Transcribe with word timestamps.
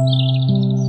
Música 0.00 0.79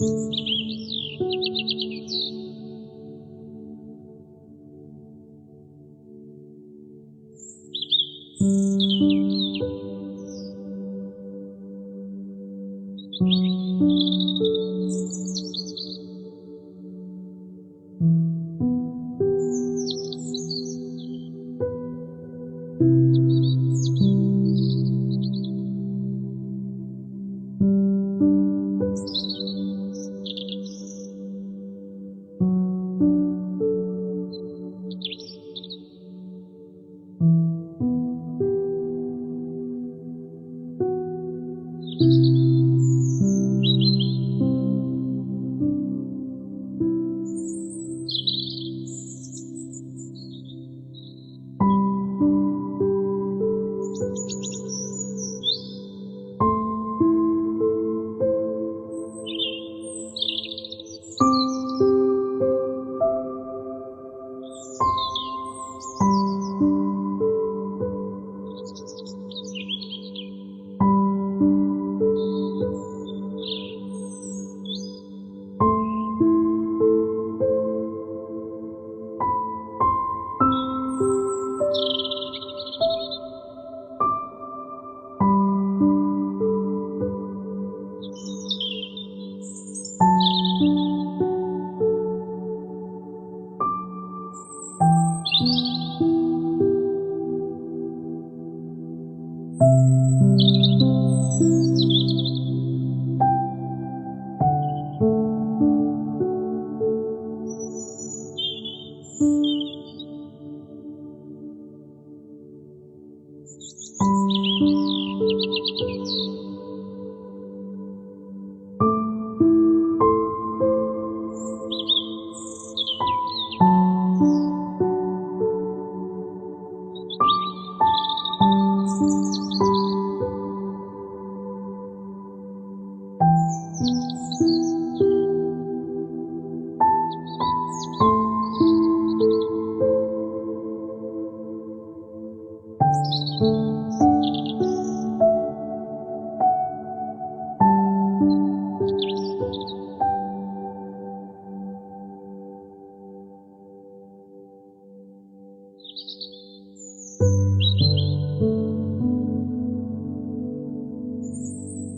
嗯。 0.00 0.41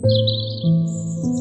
嗯。 0.07 1.34